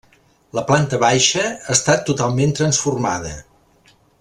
[0.59, 3.37] La planta baixa ha estat totalment transformada.